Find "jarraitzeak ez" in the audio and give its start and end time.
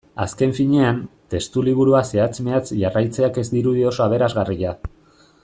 2.81-3.45